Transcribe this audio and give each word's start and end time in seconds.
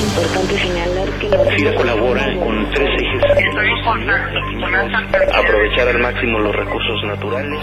Es 0.00 0.06
importante 0.06 0.58
señalar 0.58 1.08
que 1.18 1.28
la 1.28 1.44
FIRA 1.44 1.74
colabora 1.74 2.24
con 2.38 2.70
tres 2.70 2.88
ejes. 2.88 3.22
Aprovechar 5.34 5.88
al 5.88 5.98
máximo 5.98 6.38
los 6.38 6.56
recursos 6.56 7.04
naturales. 7.04 7.60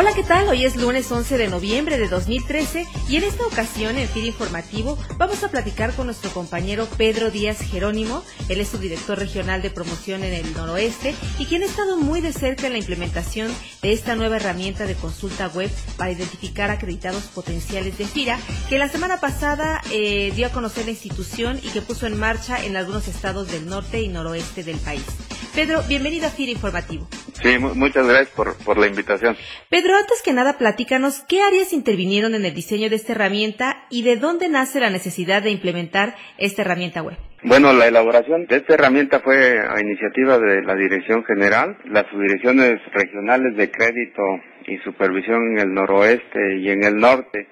Hola, 0.00 0.14
¿qué 0.14 0.22
tal? 0.22 0.48
Hoy 0.48 0.64
es 0.64 0.76
lunes 0.76 1.12
11 1.12 1.36
de 1.36 1.48
noviembre 1.48 1.98
de 1.98 2.08
2013 2.08 2.86
y 3.10 3.16
en 3.16 3.24
esta 3.24 3.44
ocasión 3.44 3.98
en 3.98 4.08
FIR 4.08 4.24
Informativo 4.24 4.96
vamos 5.18 5.44
a 5.44 5.50
platicar 5.50 5.92
con 5.92 6.06
nuestro 6.06 6.30
compañero 6.30 6.88
Pedro 6.96 7.30
Díaz 7.30 7.58
Jerónimo. 7.60 8.24
Él 8.48 8.62
es 8.62 8.68
subdirector 8.68 9.18
regional 9.18 9.60
de 9.60 9.68
promoción 9.68 10.24
en 10.24 10.32
el 10.32 10.54
noroeste 10.54 11.14
y 11.38 11.44
quien 11.44 11.64
ha 11.64 11.66
estado 11.66 11.98
muy 11.98 12.22
de 12.22 12.32
cerca 12.32 12.66
en 12.66 12.72
la 12.72 12.78
implementación 12.78 13.54
de 13.82 13.92
esta 13.92 14.16
nueva 14.16 14.36
herramienta 14.36 14.86
de 14.86 14.94
consulta 14.94 15.48
web 15.48 15.70
para 15.98 16.12
identificar 16.12 16.70
acreditados 16.70 17.24
potenciales 17.24 17.98
de 17.98 18.06
FIRA 18.06 18.38
que 18.70 18.78
la 18.78 18.88
semana 18.88 19.20
pasada 19.20 19.82
eh, 19.92 20.32
dio 20.34 20.46
a 20.46 20.50
conocer 20.50 20.86
la 20.86 20.92
institución 20.92 21.60
y 21.62 21.68
que 21.68 21.82
puso 21.82 22.06
en 22.06 22.18
marcha 22.18 22.64
en 22.64 22.78
algunos 22.78 23.06
estados 23.06 23.52
del 23.52 23.68
norte 23.68 24.00
y 24.00 24.08
noroeste 24.08 24.64
del 24.64 24.78
país. 24.78 25.04
Pedro, 25.54 25.80
bienvenido 25.88 26.26
a 26.26 26.30
FIRA 26.30 26.52
Informativo. 26.52 27.08
Sí, 27.42 27.58
muchas 27.58 28.06
gracias 28.06 28.28
por, 28.30 28.56
por 28.64 28.78
la 28.78 28.86
invitación. 28.86 29.36
Pedro, 29.68 29.96
antes 29.96 30.22
que 30.22 30.32
nada, 30.32 30.58
platícanos 30.58 31.24
qué 31.28 31.42
áreas 31.42 31.72
intervinieron 31.72 32.34
en 32.34 32.44
el 32.44 32.54
diseño 32.54 32.88
de 32.88 32.96
esta 32.96 33.12
herramienta 33.12 33.84
y 33.90 34.02
de 34.02 34.16
dónde 34.16 34.48
nace 34.48 34.78
la 34.78 34.90
necesidad 34.90 35.42
de 35.42 35.50
implementar 35.50 36.14
esta 36.38 36.62
herramienta 36.62 37.02
web. 37.02 37.16
Bueno, 37.42 37.72
la 37.72 37.88
elaboración 37.88 38.46
de 38.46 38.56
esta 38.56 38.74
herramienta 38.74 39.20
fue 39.20 39.58
a 39.58 39.80
iniciativa 39.80 40.38
de 40.38 40.62
la 40.62 40.74
Dirección 40.76 41.24
General, 41.24 41.78
las 41.86 42.06
subdirecciones 42.10 42.80
regionales 42.92 43.56
de 43.56 43.70
crédito 43.70 44.22
y 44.66 44.76
supervisión 44.84 45.52
en 45.52 45.58
el 45.58 45.72
noroeste 45.72 46.58
y 46.60 46.68
en 46.68 46.84
el 46.84 46.96
norte, 46.96 47.48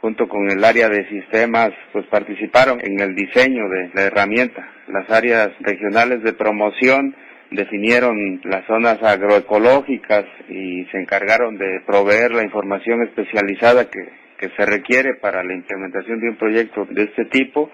junto 0.00 0.28
con 0.28 0.48
el 0.50 0.62
área 0.64 0.88
de 0.88 1.08
sistemas, 1.08 1.70
pues 1.92 2.06
participaron 2.06 2.80
en 2.80 3.00
el 3.00 3.14
diseño 3.14 3.68
de 3.68 3.90
la 3.94 4.02
herramienta. 4.02 4.68
Las 4.86 5.10
áreas 5.10 5.50
regionales 5.60 6.22
de 6.22 6.32
promoción, 6.32 7.14
definieron 7.52 8.40
las 8.44 8.66
zonas 8.66 9.02
agroecológicas 9.02 10.24
y 10.48 10.84
se 10.86 10.98
encargaron 10.98 11.56
de 11.58 11.80
proveer 11.86 12.32
la 12.32 12.42
información 12.42 13.02
especializada 13.02 13.88
que, 13.90 14.00
que 14.38 14.50
se 14.56 14.66
requiere 14.66 15.14
para 15.20 15.42
la 15.42 15.54
implementación 15.54 16.20
de 16.20 16.30
un 16.30 16.36
proyecto 16.36 16.86
de 16.90 17.04
este 17.04 17.26
tipo 17.26 17.70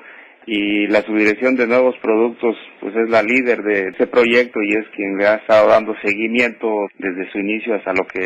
y 0.47 0.87
la 0.87 1.03
subdirección 1.03 1.57
de 1.57 1.67
nuevos 1.67 1.95
productos 1.99 2.57
pues 2.81 2.97
es 2.97 3.11
la 3.11 3.23
líder 3.23 3.63
de 3.63 3.89
ese 3.89 4.07
proyecto 4.07 4.61
y 4.63 4.73
es 4.73 4.87
quien 4.95 5.19
le 5.19 5.27
ha 5.27 5.35
estado 5.35 5.69
dando 5.69 5.95
seguimiento 6.03 6.69
desde 6.99 7.31
su 7.31 7.39
inicio 7.39 7.75
hasta 7.75 7.93
lo 7.93 8.07
que 8.07 8.21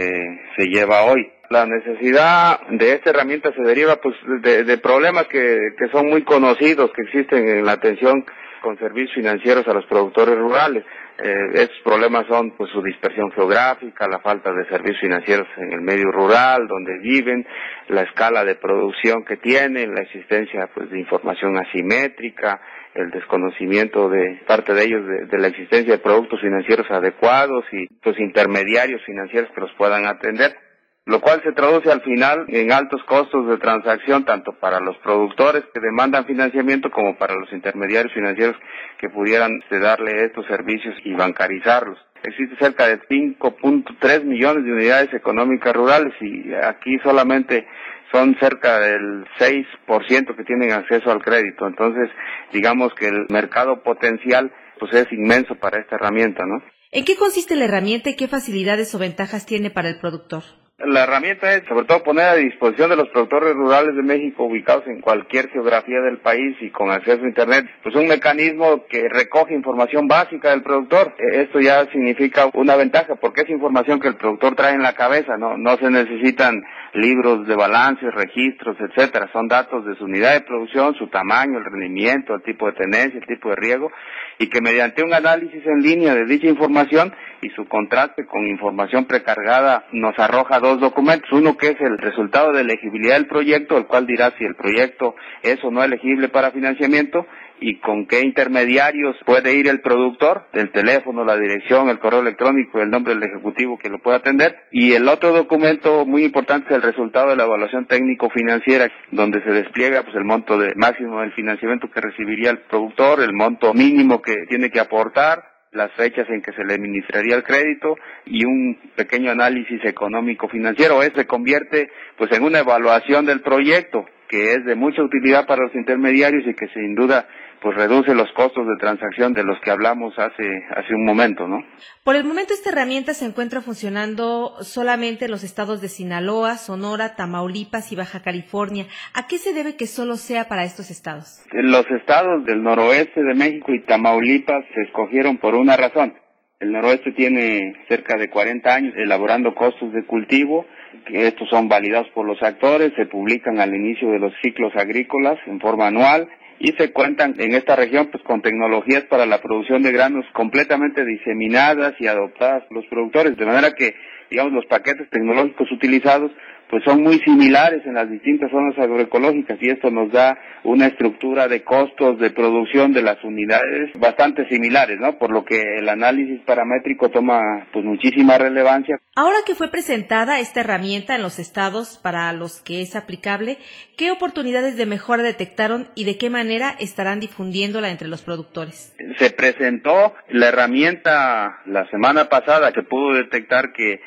se 0.57 0.67
lleva 0.67 1.05
hoy. 1.05 1.29
La 1.51 1.67
necesidad 1.67 2.61
de 2.71 2.95
esta 2.95 3.11
herramienta 3.11 3.53
se 3.53 3.63
deriva 3.63 3.97
pues 3.97 4.15
de, 4.41 4.65
de 4.65 4.79
problemas 4.79 5.27
que, 5.27 5.75
que 5.77 5.89
son 5.89 6.09
muy 6.09 6.23
conocidos 6.23 6.93
que 6.93 7.03
existen 7.03 7.49
en 7.49 7.67
la 7.67 7.73
atención 7.73 8.25
con 8.63 8.79
servicios 8.79 9.15
financieros 9.15 9.67
a 9.69 9.75
los 9.75 9.85
productores 9.87 10.37
rurales. 10.39 10.85
Eh, 11.19 11.35
estos 11.55 11.79
problemas 11.85 12.27
son 12.27 12.53
pues 12.57 12.71
su 12.73 12.83
dispersión 12.83 13.31
geográfica, 13.33 14.09
la 14.09 14.21
falta 14.21 14.53
de 14.53 14.67
servicios 14.67 15.01
financieros 15.01 15.47
en 15.59 15.73
el 15.73 15.83
medio 15.83 16.11
rural 16.11 16.67
donde 16.67 16.99
viven, 17.01 17.47
la 17.89 18.03
escala 18.03 18.45
de 18.45 18.55
producción 18.55 19.25
que 19.25 19.37
tienen, 19.37 19.95
la 19.95 20.03
existencia 20.03 20.71
pues 20.75 20.91
de 20.91 20.99
información 20.99 21.59
asimétrica, 21.59 22.61
el 22.95 23.11
desconocimiento 23.11 24.09
de 24.09 24.41
parte 24.47 24.73
de 24.73 24.85
ellos 24.85 25.07
de, 25.07 25.27
de, 25.27 25.39
la 25.39 25.49
existencia 25.49 25.93
de 25.93 25.99
productos 25.99 26.41
financieros 26.41 26.91
adecuados 26.91 27.65
y 27.73 27.87
pues 28.03 28.19
intermediarios 28.19 29.03
financieros 29.05 29.51
que 29.55 29.61
los 29.61 29.73
puedan 29.75 30.07
atender 30.07 30.57
lo 31.05 31.21
cual 31.21 31.43
se 31.43 31.53
traduce 31.53 31.91
al 31.91 32.03
final 32.03 32.45
en 32.49 32.73
altos 32.73 33.03
costos 33.05 33.49
de 33.49 33.59
transacción 33.59 34.25
tanto 34.25 34.53
para 34.53 34.79
los 34.79 34.97
productores 34.99 35.65
que 35.75 35.81
demandan 35.81 36.27
financiamiento 36.27 36.91
como 36.91 37.17
para 37.17 37.35
los 37.35 37.53
intermediarios 37.53 38.15
financieros 38.15 38.57
que 39.01 39.09
pudieran 39.09 39.51
darle 39.71 40.25
estos 40.25 40.47
servicios 40.47 40.95
y 41.05 41.15
bancarizarlos. 41.15 41.99
Existe 42.23 42.55
cerca 42.57 42.87
de 42.87 43.01
5.3 43.01 44.25
millones 44.25 44.65
de 44.65 44.73
unidades 44.73 45.13
económicas 45.13 45.75
rurales 45.75 46.15
y 46.21 46.55
aquí 46.55 46.97
solamente 47.03 47.67
son 48.13 48.37
cerca 48.39 48.79
del 48.79 49.25
6% 49.41 50.37
que 50.37 50.45
tienen 50.45 50.71
acceso 50.71 51.11
al 51.11 51.23
crédito. 51.23 51.67
Entonces, 51.67 52.11
digamos 52.53 52.95
que 52.95 53.09
el 53.09 53.27
mercado 53.29 53.83
potencial 53.83 54.53
pues 54.79 54.95
es 54.95 55.13
inmenso 55.13 55.57
para 55.57 55.81
esta 55.81 55.97
herramienta, 55.97 56.45
¿no? 56.47 56.63
¿En 56.93 57.05
qué 57.05 57.17
consiste 57.17 57.57
la 57.57 57.65
herramienta 57.65 58.11
y 58.11 58.17
qué 58.17 58.29
facilidades 58.29 58.95
o 58.95 58.99
ventajas 58.99 59.47
tiene 59.47 59.71
para 59.71 59.89
el 59.89 59.99
productor? 59.99 60.43
La 60.85 61.05
herramienta 61.05 61.55
es 61.55 61.63
sobre 61.69 61.87
todo 61.87 62.03
poner 62.03 62.25
a 62.25 62.35
disposición 62.35 62.91
de 62.91 62.97
los 62.97 63.09
productores 63.11 63.55
rurales 63.55 63.95
de 63.95 64.03
México 64.03 64.45
ubicados 64.45 64.85
en 64.89 65.01
cualquier 65.01 65.49
geografía 65.51 66.01
del 66.01 66.19
país 66.19 66.57
y 66.61 66.71
con 66.71 66.91
acceso 66.91 67.23
a 67.23 67.29
Internet, 67.29 67.67
pues 67.85 67.95
un 67.95 68.09
mecanismo 68.09 68.85
que 68.89 69.09
recoge 69.09 69.55
información 69.55 70.09
básica 70.09 70.51
del 70.51 70.63
productor. 70.63 71.15
E, 71.19 71.43
esto 71.43 71.61
ya 71.61 71.87
significa 71.93 72.51
una 72.55 72.75
ventaja 72.75 73.15
porque 73.15 73.43
es 73.43 73.51
información 73.51 74.01
que 74.01 74.09
el 74.09 74.17
productor 74.17 74.57
trae 74.57 74.75
en 74.75 74.83
la 74.83 74.95
cabeza, 74.95 75.37
no, 75.37 75.57
no 75.57 75.77
se 75.77 75.89
necesitan 75.89 76.65
libros 76.95 77.47
de 77.47 77.55
balances, 77.55 78.13
registros, 78.13 78.77
etcétera. 78.81 79.31
Son 79.33 79.47
datos 79.47 79.85
de 79.87 79.95
su 79.97 80.05
unidad 80.05 80.35
de 80.35 80.41
producción, 80.41 80.95
su 80.95 81.07
tamaño, 81.09 81.59
el 81.59 81.65
rendimiento, 81.65 82.35
el 82.35 82.43
tipo 82.43 82.67
de 82.67 82.73
tenencia, 82.73 83.21
el 83.21 83.27
tipo 83.27 83.51
de 83.51 83.57
riego 83.57 83.93
y 84.39 84.49
que 84.49 84.61
mediante 84.61 85.05
un 85.05 85.15
análisis 85.15 85.65
en 85.65 85.83
línea 85.83 86.15
de 86.15 86.25
dicha 86.25 86.49
información 86.49 87.15
y 87.43 87.51
su 87.51 87.67
contraste 87.67 88.27
con 88.27 88.47
información 88.47 89.05
precargada 89.05 89.85
nos 89.93 90.19
arroja 90.19 90.61
dos 90.61 90.72
documentos. 90.81 91.31
Uno 91.33 91.57
que 91.57 91.69
es 91.69 91.81
el 91.81 91.99
resultado 91.99 92.53
de 92.53 92.63
elegibilidad 92.63 93.15
del 93.15 93.27
proyecto, 93.27 93.77
el 93.77 93.87
cual 93.87 94.07
dirá 94.07 94.33
si 94.39 94.45
el 94.45 94.55
proyecto 94.55 95.15
es 95.43 95.63
o 95.65 95.71
no 95.71 95.83
elegible 95.83 96.29
para 96.29 96.51
financiamiento 96.51 97.27
y 97.63 97.79
con 97.79 98.07
qué 98.07 98.21
intermediarios 98.21 99.17
puede 99.25 99.55
ir 99.55 99.69
el 99.69 99.81
productor, 99.81 100.47
el 100.53 100.71
teléfono, 100.73 101.25
la 101.25 101.37
dirección, 101.37 101.89
el 101.89 101.99
correo 101.99 102.21
electrónico, 102.21 102.81
el 102.81 102.91
nombre 102.91 103.15
del 103.15 103.23
ejecutivo 103.23 103.79
que 103.79 103.89
lo 103.89 104.01
pueda 104.01 104.19
atender. 104.19 104.57
Y 104.73 104.93
el 104.93 105.09
otro 105.09 105.33
documento 105.33 106.05
muy 106.05 106.25
importante 106.25 106.69
es 106.71 106.77
el 106.77 106.83
resultado 106.83 107.31
de 107.31 107.37
la 107.37 107.45
evaluación 107.45 107.87
técnico-financiera, 107.87 108.91
donde 109.13 109.43
se 109.43 109.51
despliega 109.51 110.03
pues 110.03 110.17
el 110.17 110.25
monto 110.25 110.59
de 110.59 110.75
máximo 110.75 111.21
del 111.21 111.33
financiamiento 111.33 111.89
que 111.89 112.01
recibiría 112.01 112.51
el 112.51 112.59
productor, 112.63 113.21
el 113.21 113.33
monto 113.33 113.73
mínimo 113.75 114.21
que 114.21 114.35
tiene 114.49 114.71
que 114.71 114.81
aportar, 114.81 115.52
las 115.73 115.91
fechas 115.93 116.29
en 116.29 116.43
que 116.43 116.53
se 116.53 116.65
le 116.65 116.75
administraría 116.75 117.35
el 117.35 117.43
crédito 117.43 117.97
y 118.27 118.45
un 118.45 118.79
pequeño 118.95 119.31
análisis 119.31 119.85
económico 119.85 120.49
financiero. 120.49 121.03
Eso 121.03 121.17
se 121.17 121.27
convierte 121.27 121.91
pues 122.17 122.31
en 122.33 122.45
una 122.45 122.61
evaluación 122.61 123.27
del 123.27 123.41
proyecto 123.41 124.07
que 124.29 124.53
es 124.53 124.65
de 124.65 124.75
mucha 124.75 125.03
utilidad 125.03 125.47
para 125.47 125.65
los 125.65 125.75
intermediarios 125.75 126.45
y 126.47 126.55
que 126.55 126.69
sin 126.69 126.95
duda 126.95 127.27
pues 127.63 127.77
reduce 127.77 128.15
los 128.15 128.31
costos 128.33 128.67
de 128.67 128.77
transacción 128.79 129.33
de 129.33 129.45
los 129.45 129.59
que 129.61 129.71
hablamos 129.71 130.13
hace 130.19 130.43
hace 130.77 130.95
un 130.95 131.05
momento, 131.05 131.47
¿no? 131.47 131.65
Por 132.05 132.17
el 132.17 132.25
momento 132.25 132.53
esta 132.53 132.71
herramienta 132.71 133.15
se 133.15 133.25
encuentra 133.25 133.61
funcionando 133.61 134.57
solamente 134.63 135.27
en 135.27 135.31
los 135.31 135.45
estados 135.45 135.81
de 135.81 135.89
Sinaloa, 135.89 136.57
Sonora, 136.57 137.15
Tamaulipas 137.15 137.93
y 137.93 137.97
Baja 137.97 138.21
California. 138.23 138.87
¿A 139.15 139.29
qué 139.29 139.39
se 139.39 139.55
debe 139.55 139.77
que 139.77 139.87
solo 139.87 140.17
sea 140.17 140.49
para 140.49 140.65
estos 140.65 140.91
estados? 140.91 141.45
Los 141.53 141.89
estados 141.91 142.45
del 142.45 142.63
noroeste 142.63 143.23
de 143.23 143.35
México 143.35 143.73
y 143.73 143.85
Tamaulipas 143.85 144.65
se 144.75 144.83
escogieron 144.83 145.39
por 145.39 145.55
una 145.55 145.77
razón. 145.77 146.15
El 146.59 146.73
noroeste 146.73 147.13
tiene 147.13 147.75
cerca 147.89 148.17
de 148.17 148.29
40 148.29 148.75
años 148.75 148.95
elaborando 148.97 149.55
costos 149.55 149.93
de 149.93 150.05
cultivo, 150.05 150.67
que 151.07 151.27
estos 151.27 151.49
son 151.49 151.69
validados 151.69 152.09
por 152.11 152.27
los 152.27 152.41
actores, 152.43 152.93
se 152.97 153.07
publican 153.07 153.59
al 153.61 153.75
inicio 153.75 154.11
de 154.11 154.19
los 154.19 154.33
ciclos 154.43 154.73
agrícolas 154.77 155.39
en 155.47 155.61
forma 155.61 155.89
anual 155.89 156.29
y 156.63 156.71
se 156.75 156.93
cuentan 156.93 157.35
en 157.39 157.55
esta 157.55 157.75
región 157.75 158.09
pues 158.13 158.23
con 158.23 158.41
tecnologías 158.41 159.03
para 159.05 159.27
la 159.27 159.43
producción 159.43 159.83
de 159.83 159.91
granos 159.91 160.25
completamente 160.33 161.05
diseminadas 161.05 161.95
y 161.99 162.07
adoptadas 162.07 162.63
por 162.67 162.77
los 162.77 162.87
productores, 162.87 163.37
de 163.37 163.45
manera 163.45 163.73
que 163.73 163.97
digamos 164.31 164.53
los 164.53 164.67
paquetes 164.67 165.11
tecnológicos 165.11 165.71
utilizados 165.73 166.31
pues 166.73 166.85
son 166.85 167.03
muy 167.03 167.19
similares 167.19 167.85
en 167.85 167.93
las 167.93 168.09
distintas 168.09 168.51
zonas 168.51 168.75
agroecológicas 168.79 169.59
y 169.61 169.69
esto 169.69 169.91
nos 169.91 170.11
da 170.11 170.39
una 170.65 170.87
estructura 170.87 171.47
de 171.47 171.63
costos 171.63 172.19
de 172.19 172.31
producción 172.31 172.95
de 172.95 173.03
las 173.03 173.23
unidades 173.23 173.91
bastante 174.01 174.49
similares, 174.49 174.99
¿no? 174.99 175.19
Por 175.19 175.31
lo 175.33 175.45
que 175.45 175.61
el 175.61 175.87
análisis 175.87 176.41
paramétrico 176.47 177.11
toma 177.11 177.67
pues 177.75 177.85
muchísima 177.85 178.39
relevancia. 178.39 178.99
Ahora 179.15 179.37
que 179.45 179.55
fue 179.55 179.71
presentada 179.71 180.41
esta 180.41 180.61
herramienta 180.61 181.15
en 181.15 181.21
los 181.21 181.39
estados 181.39 182.01
para 182.03 182.33
los 182.33 182.63
que 182.63 182.81
es 182.81 182.97
aplicable, 182.97 183.59
¿qué 183.99 184.11
oportunidades 184.11 184.79
de 184.79 184.87
mejora 184.87 185.23
detectaron 185.23 185.89
y 185.95 186.05
de 186.05 186.17
qué 186.17 186.31
manera 186.31 186.75
estarán 186.81 187.21
difundiéndola 187.21 187.91
entre 187.91 188.09
los 188.09 188.23
productores? 188.23 188.97
Se 189.19 189.31
presentó 189.33 190.15
la 190.31 190.49
herramienta 190.49 191.61
la 191.67 191.87
semana 191.91 192.31
pasada, 192.31 192.73
se 192.73 192.83
pudo 192.83 193.13
detectar 193.13 193.75
que 193.75 194.01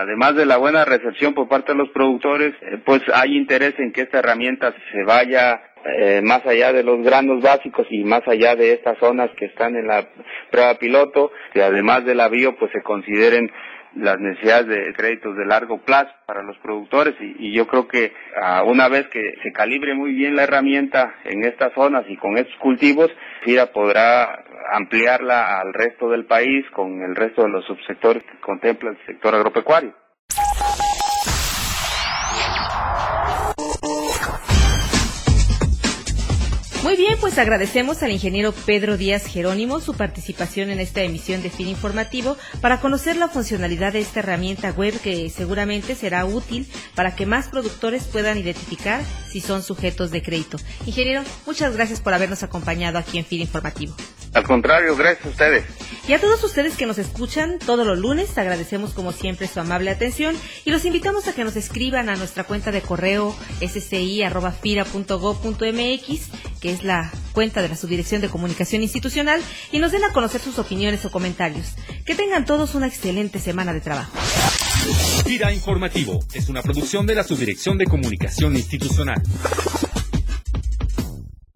además 0.00 0.34
de 0.34 0.46
la 0.46 0.56
buena 0.56 0.84
recepción 0.84 1.34
por 1.34 1.48
parte 1.48 1.72
de 1.72 1.78
los 1.78 1.90
productores, 1.90 2.54
eh, 2.62 2.78
pues 2.84 3.02
hay 3.14 3.36
interés 3.36 3.74
en 3.78 3.92
que 3.92 4.02
esta 4.02 4.18
herramienta 4.18 4.74
se 4.92 5.04
vaya 5.04 5.60
eh, 5.84 6.20
más 6.22 6.44
allá 6.46 6.72
de 6.72 6.82
los 6.82 7.02
granos 7.02 7.42
básicos 7.42 7.86
y 7.90 8.04
más 8.04 8.22
allá 8.26 8.54
de 8.56 8.72
estas 8.72 8.98
zonas 8.98 9.30
que 9.36 9.46
están 9.46 9.76
en 9.76 9.86
la 9.86 10.06
prueba 10.50 10.78
piloto, 10.78 11.32
que 11.52 11.62
además 11.62 12.04
del 12.04 12.20
avío 12.20 12.56
pues 12.56 12.70
se 12.72 12.82
consideren 12.82 13.50
las 13.96 14.18
necesidades 14.18 14.66
de 14.68 14.94
créditos 14.94 15.36
de 15.36 15.44
largo 15.44 15.78
plazo 15.78 16.10
para 16.26 16.42
los 16.42 16.56
productores 16.58 17.14
y, 17.20 17.52
yo 17.52 17.66
creo 17.66 17.86
que 17.88 18.12
una 18.64 18.88
vez 18.88 19.06
que 19.08 19.34
se 19.42 19.52
calibre 19.52 19.94
muy 19.94 20.14
bien 20.14 20.34
la 20.34 20.44
herramienta 20.44 21.16
en 21.24 21.44
estas 21.44 21.74
zonas 21.74 22.04
y 22.08 22.16
con 22.16 22.38
estos 22.38 22.56
cultivos, 22.56 23.10
FIRA 23.44 23.66
podrá 23.66 24.44
ampliarla 24.72 25.60
al 25.60 25.74
resto 25.74 26.08
del 26.08 26.24
país 26.24 26.64
con 26.70 27.02
el 27.02 27.14
resto 27.14 27.42
de 27.42 27.50
los 27.50 27.66
subsectores 27.66 28.22
que 28.22 28.40
contempla 28.40 28.90
el 28.90 28.98
sector 29.04 29.34
agropecuario. 29.34 30.01
Muy 36.82 36.96
bien, 36.96 37.16
pues 37.20 37.38
agradecemos 37.38 38.02
al 38.02 38.10
ingeniero 38.10 38.50
Pedro 38.50 38.96
Díaz 38.96 39.26
Jerónimo 39.26 39.78
su 39.78 39.94
participación 39.94 40.68
en 40.68 40.80
esta 40.80 41.02
emisión 41.02 41.40
de 41.40 41.48
fin 41.48 41.68
informativo 41.68 42.36
para 42.60 42.80
conocer 42.80 43.16
la 43.16 43.28
funcionalidad 43.28 43.92
de 43.92 44.00
esta 44.00 44.18
herramienta 44.18 44.72
web 44.72 45.00
que 45.00 45.30
seguramente 45.30 45.94
será 45.94 46.24
útil 46.24 46.66
para 46.96 47.14
que 47.14 47.24
más 47.24 47.46
productores 47.46 48.04
puedan 48.04 48.36
identificar 48.36 49.00
si 49.30 49.40
son 49.40 49.62
sujetos 49.62 50.10
de 50.10 50.24
crédito. 50.24 50.58
Ingeniero, 50.84 51.22
muchas 51.46 51.76
gracias 51.76 52.00
por 52.00 52.14
habernos 52.14 52.42
acompañado 52.42 52.98
aquí 52.98 53.16
en 53.16 53.26
fin 53.26 53.40
informativo. 53.40 53.94
Al 54.34 54.44
contrario, 54.44 54.96
gracias 54.96 55.26
a 55.26 55.28
ustedes. 55.28 55.64
Y 56.08 56.14
a 56.14 56.20
todos 56.20 56.42
ustedes 56.42 56.76
que 56.76 56.86
nos 56.86 56.98
escuchan 56.98 57.58
todos 57.58 57.86
los 57.86 57.98
lunes, 57.98 58.36
agradecemos 58.38 58.92
como 58.92 59.12
siempre 59.12 59.46
su 59.46 59.60
amable 59.60 59.90
atención 59.90 60.34
y 60.64 60.70
los 60.70 60.84
invitamos 60.84 61.28
a 61.28 61.32
que 61.32 61.44
nos 61.44 61.54
escriban 61.54 62.08
a 62.08 62.16
nuestra 62.16 62.42
cuenta 62.44 62.72
de 62.72 62.80
correo 62.80 63.36
sci.fira.gov.mx, 63.60 66.30
que 66.62 66.72
es 66.72 66.84
la 66.84 67.12
cuenta 67.32 67.60
de 67.60 67.68
la 67.68 67.76
Subdirección 67.76 68.22
de 68.22 68.28
Comunicación 68.28 68.82
Institucional, 68.82 69.42
y 69.72 69.80
nos 69.80 69.90
den 69.90 70.04
a 70.04 70.12
conocer 70.12 70.40
sus 70.40 70.58
opiniones 70.60 71.04
o 71.04 71.10
comentarios. 71.10 71.74
Que 72.06 72.14
tengan 72.14 72.46
todos 72.46 72.76
una 72.76 72.86
excelente 72.86 73.40
semana 73.40 73.72
de 73.72 73.80
trabajo. 73.80 74.12
Fira 75.26 75.52
Informativo 75.52 76.20
es 76.32 76.48
una 76.48 76.62
producción 76.62 77.06
de 77.06 77.16
la 77.16 77.24
Subdirección 77.24 77.78
de 77.78 77.86
Comunicación 77.86 78.56
Institucional. 78.56 79.20